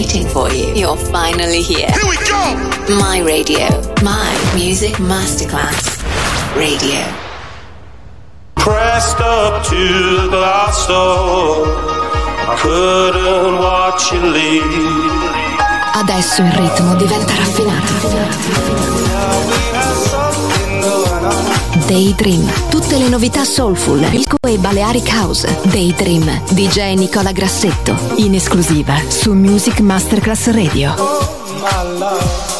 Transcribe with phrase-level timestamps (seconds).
[0.00, 0.72] waiting for you.
[0.74, 1.90] You're finally here.
[1.92, 2.42] Here we go!
[3.04, 3.68] My radio.
[4.02, 6.00] My music masterclass.
[6.56, 7.00] Radio.
[8.54, 11.66] Pressed up to the glass door.
[12.48, 15.58] I couldn't watch you leave.
[15.92, 19.09] Adesso il ritmo diventa raffinato.
[21.90, 25.58] Daydream, tutte le novità soulful, disco e Balearic House.
[25.64, 30.92] Daydream, DJ Nicola Grassetto, in esclusiva su Music Masterclass Radio.
[30.92, 32.59] Upon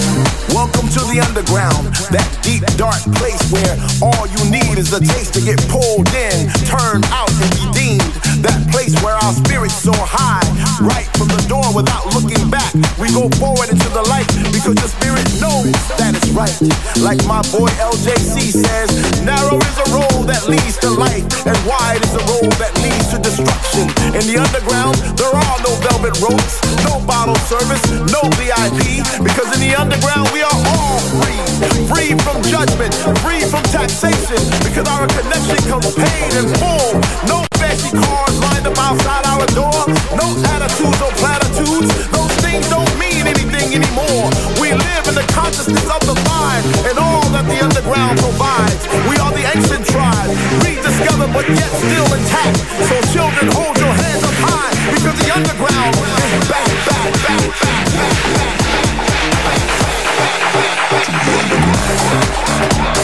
[0.61, 5.33] Welcome to the underground, that deep, dark place where all you need is a taste
[5.33, 8.05] to get pulled in, turned out, and redeemed.
[8.45, 10.45] That place where our spirits soar high,
[10.77, 12.69] right from the door without looking back.
[13.01, 16.53] We go forward into the light because your spirit knows that it's right.
[17.01, 18.89] Like my boy LJC says,
[19.25, 23.09] narrow is a road that leads to life, and wide is a road that leads
[23.09, 23.89] to destruction.
[24.13, 27.81] In the underground, there are no velvet ropes, no bottle service,
[28.13, 31.39] no VIP, because in the underground, we are are all free.
[31.87, 32.91] Free from judgment,
[33.23, 34.39] free from taxation.
[34.63, 36.91] Because our connection comes paid in full.
[37.27, 39.81] No fancy cars lined up outside our door.
[40.15, 41.89] No attitudes, or platitudes.
[42.11, 44.27] Those things don't mean anything anymore.
[44.59, 48.83] We live in the consciousness of the mind and all that the underground provides.
[49.07, 50.31] We are the ancient tribe,
[50.65, 52.57] rediscovered but yet still intact.
[52.89, 57.85] So children, hold your hands up high because the underground is back, back, back, back,
[57.93, 58.35] back.
[58.35, 58.40] back.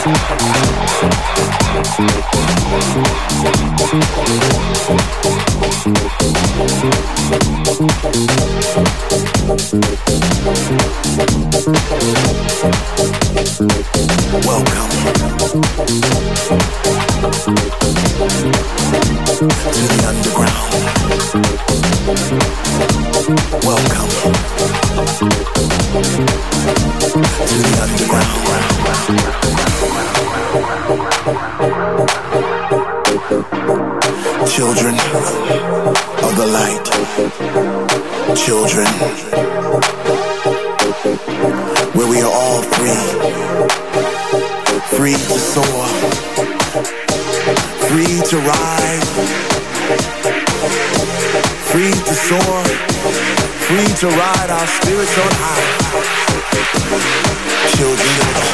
[0.07, 0.37] Welcome
[19.73, 20.71] to the underground.
[23.65, 24.86] Welcome
[34.57, 34.95] Children
[36.23, 36.85] of the light.
[38.35, 38.87] Children.
[41.93, 42.97] Where we are all free.
[44.97, 45.87] Free to soar.
[47.87, 49.03] Free to ride.
[51.69, 52.86] Free to soar
[53.67, 55.59] free to ride our spirits on high.
[57.75, 58.47] Children yeah.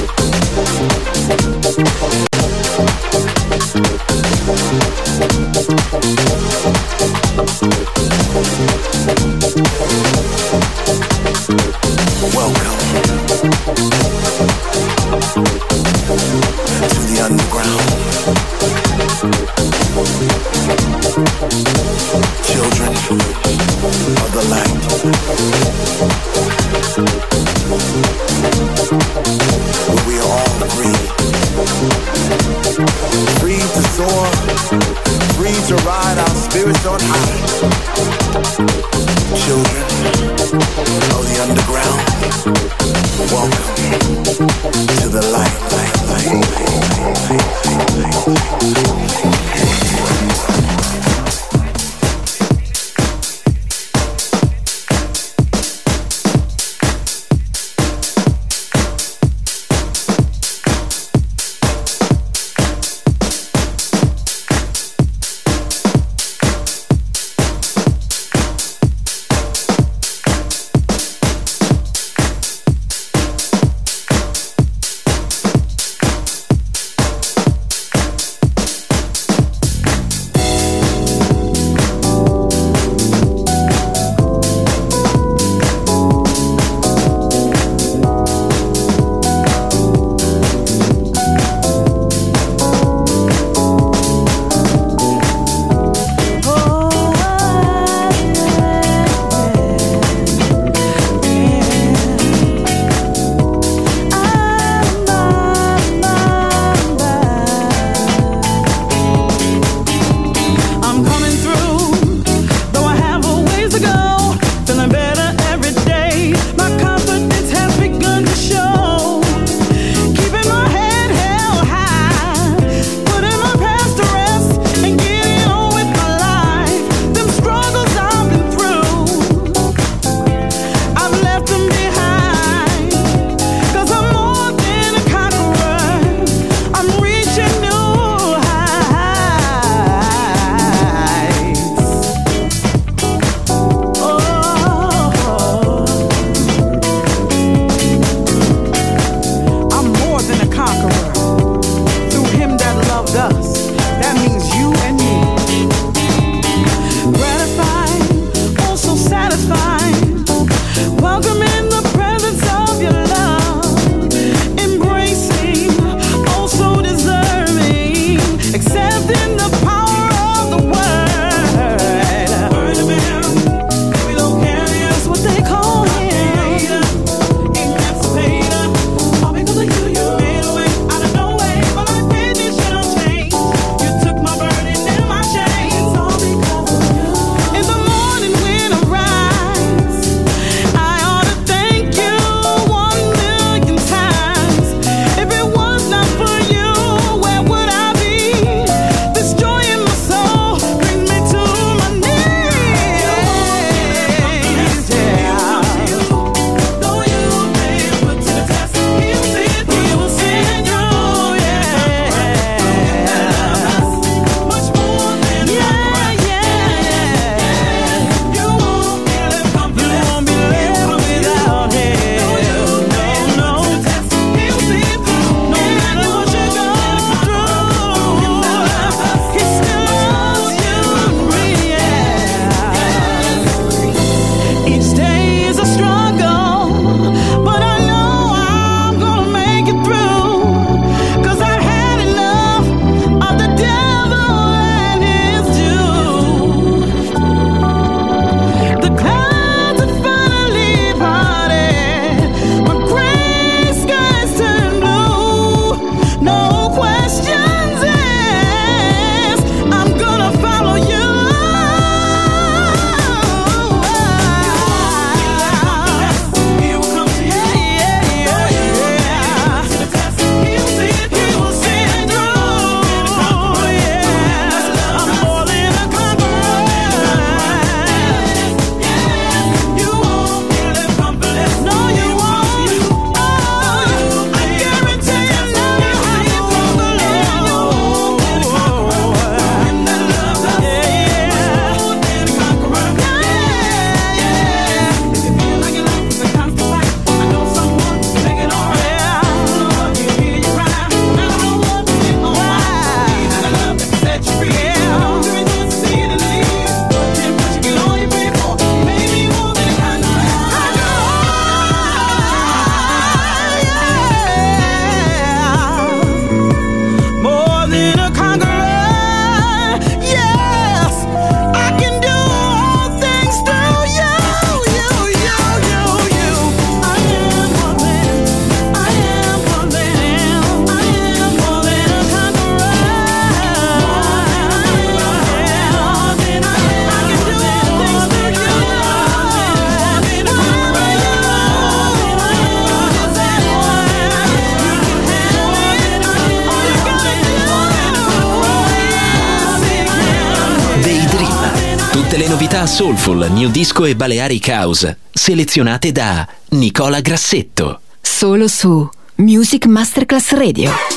[353.01, 357.81] Soulful, New Disco e Balearic House, selezionate da Nicola Grassetto.
[357.99, 360.90] Solo su Music Masterclass Radio.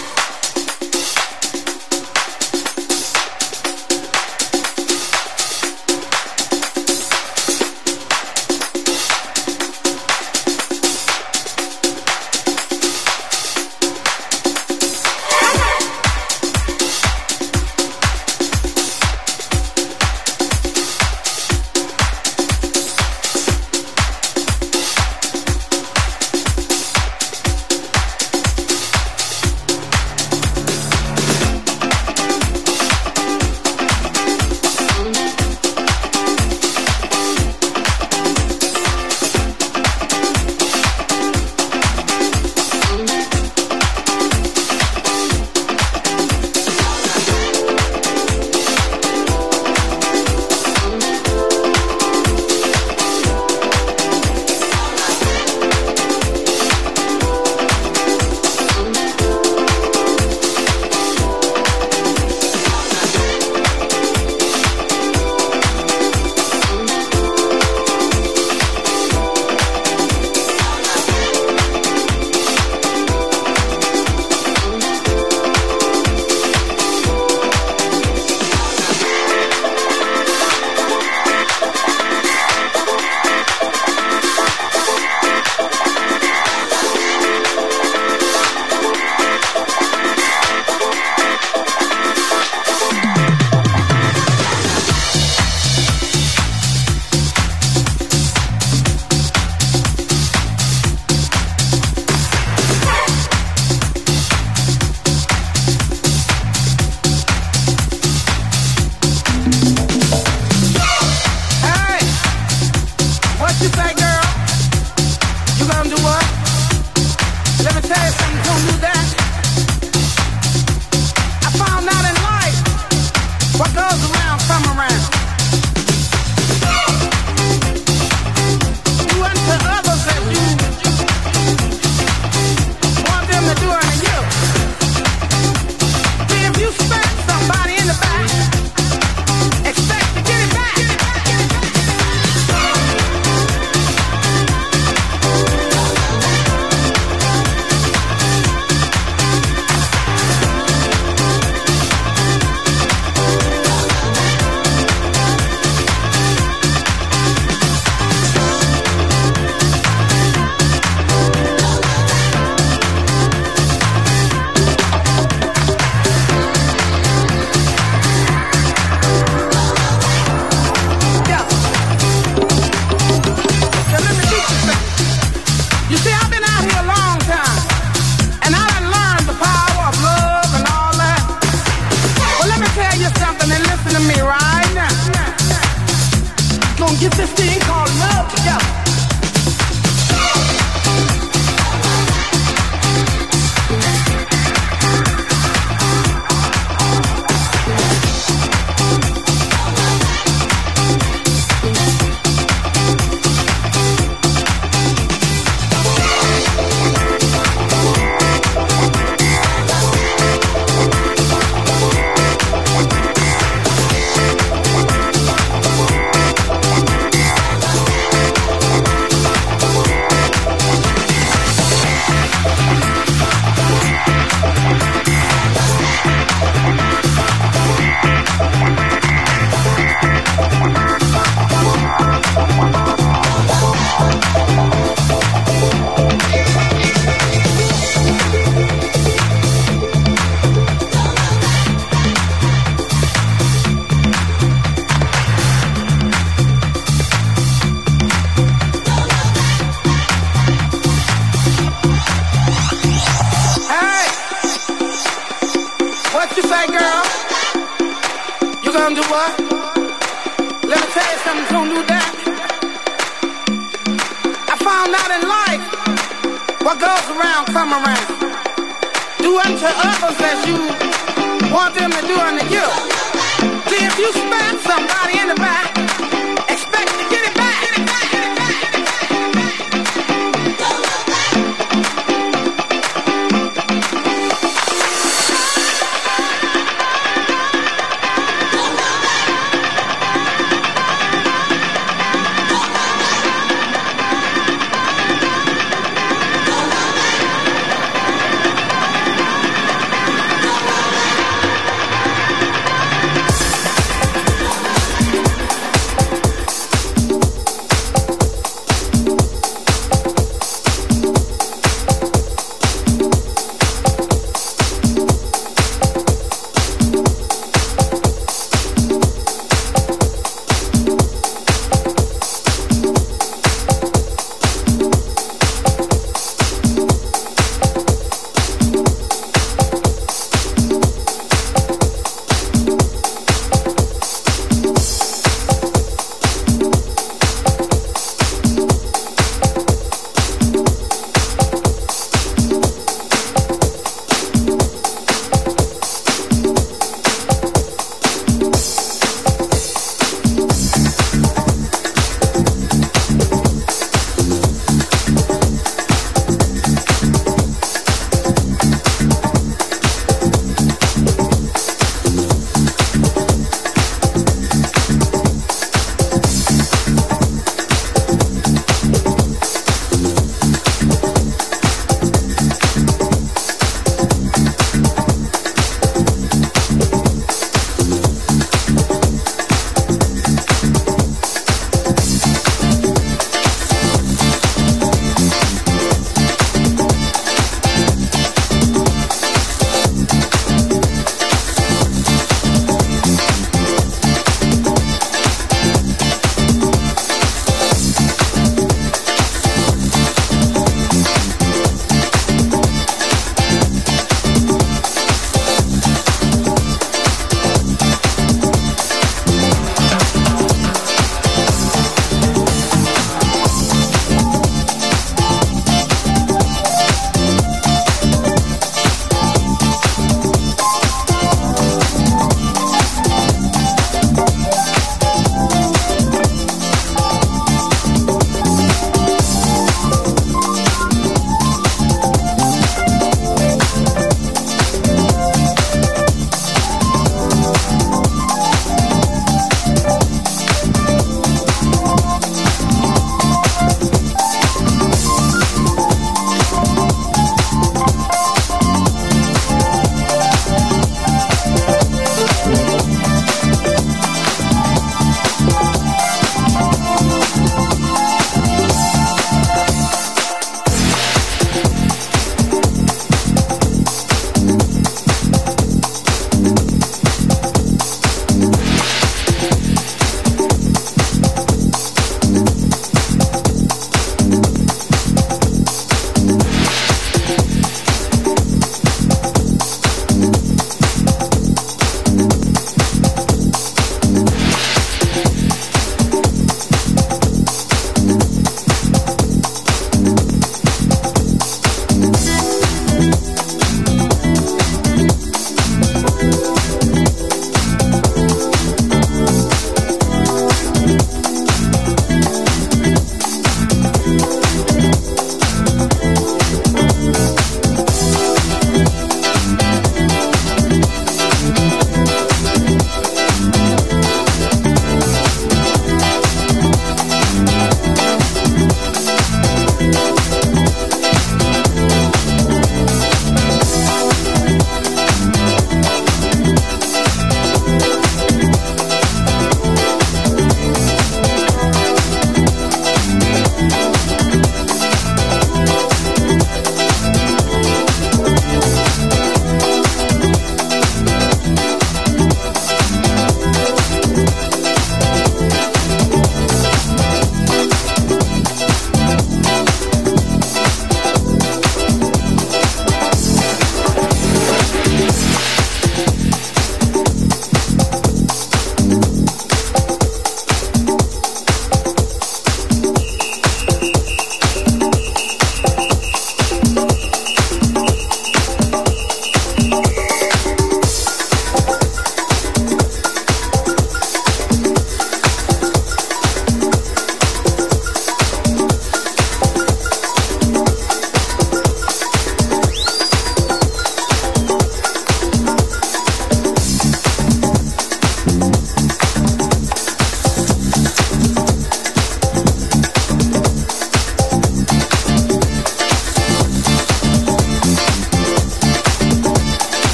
[274.04, 274.33] you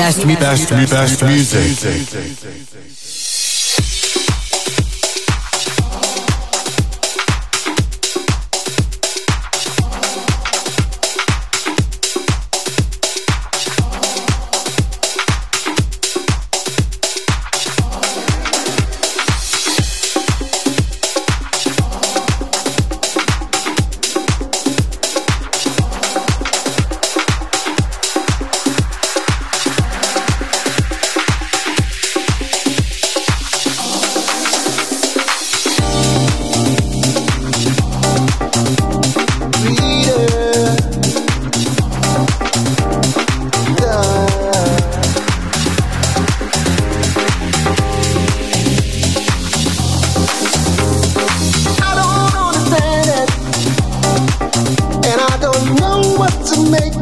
[0.00, 2.29] best, best, best, best, music.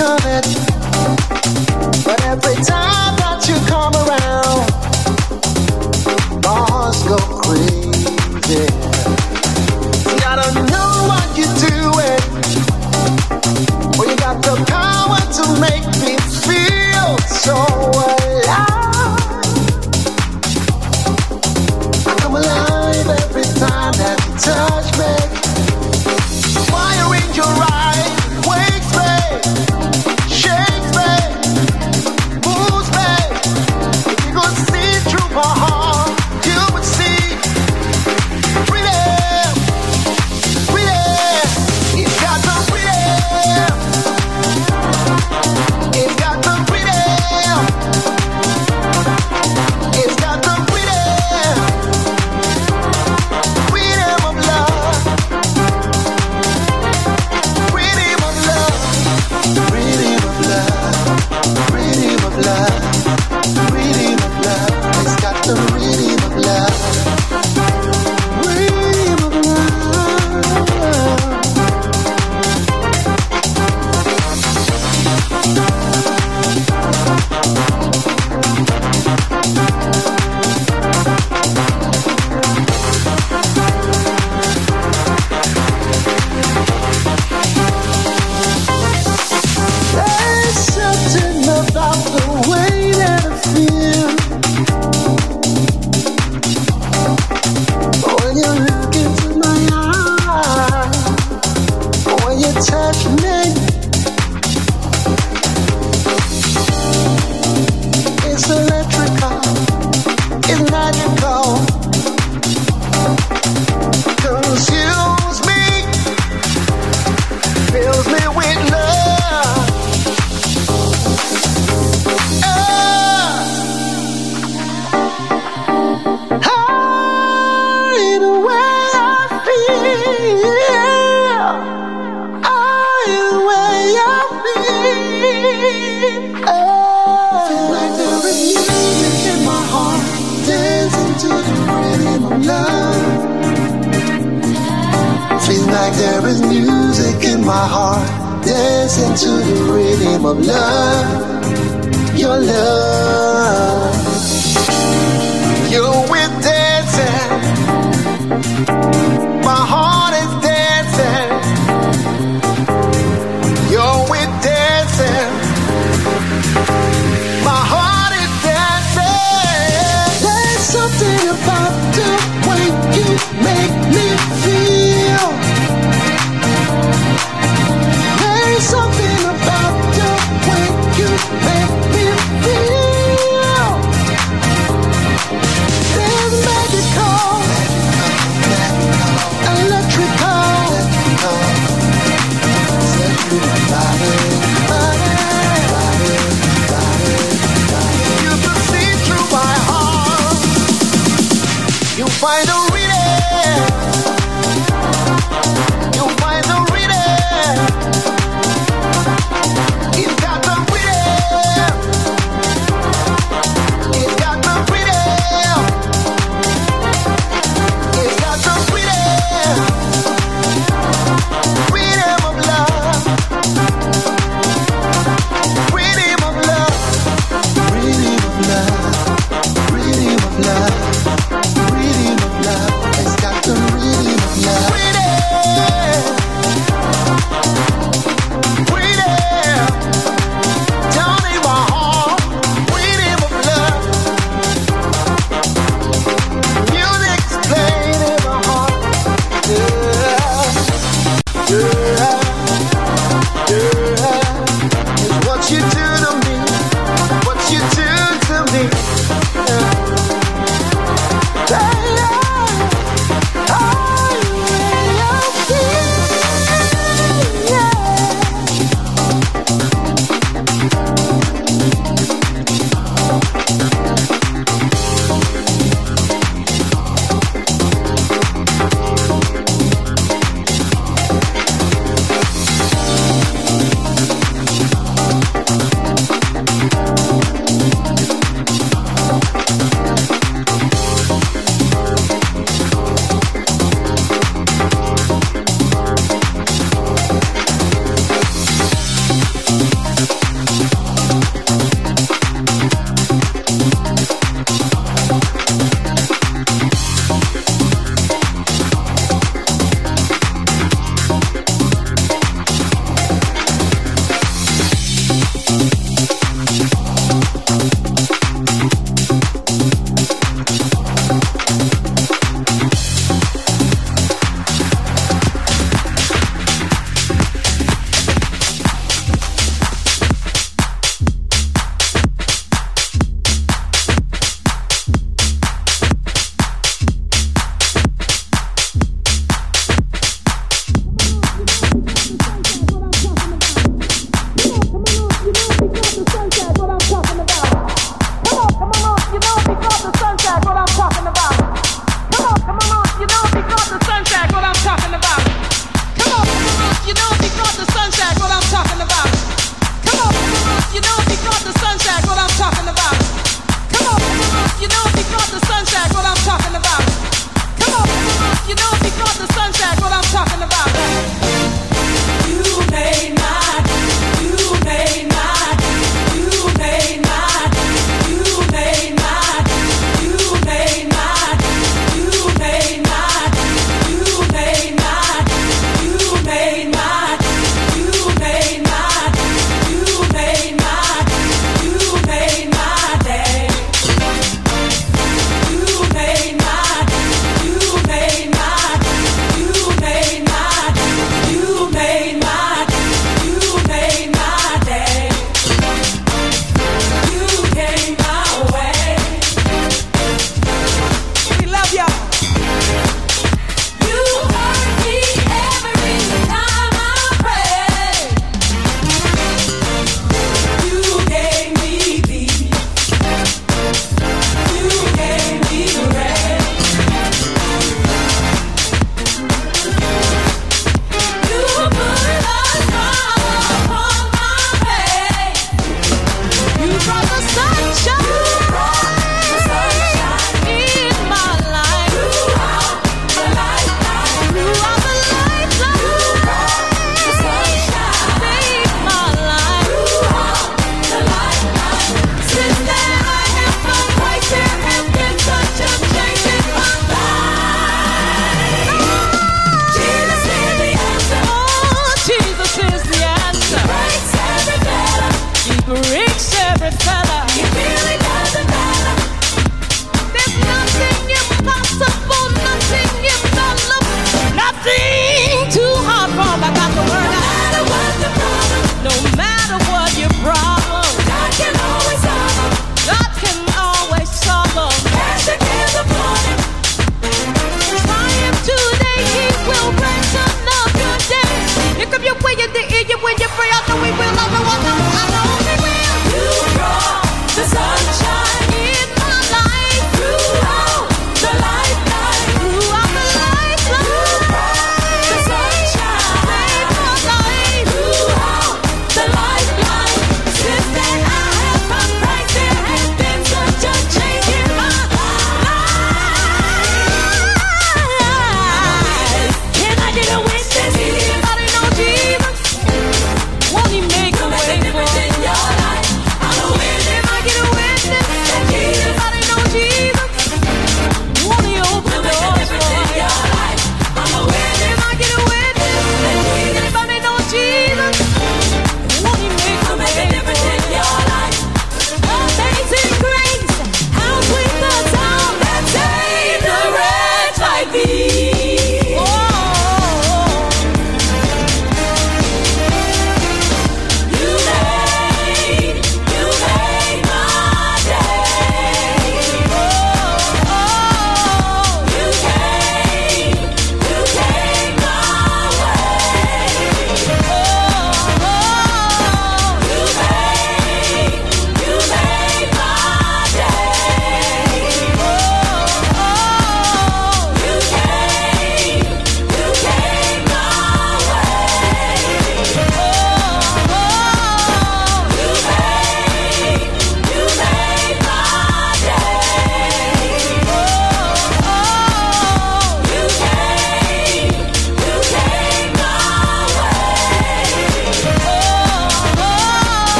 [0.00, 0.69] coming.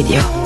[0.00, 0.39] Radio.